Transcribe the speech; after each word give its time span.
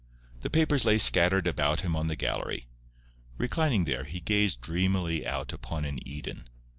The 0.39 0.49
papers 0.49 0.83
lay 0.83 0.97
scattered 0.97 1.45
about 1.45 1.81
him 1.81 1.95
on 1.95 2.07
the 2.07 2.15
gallery. 2.15 2.65
Reclining 3.37 3.83
there, 3.83 4.03
he 4.05 4.19
gazed 4.19 4.59
dreamily 4.59 5.27
out 5.27 5.53
upon 5.53 5.85
an 5.85 5.99
Eden. 6.07 6.49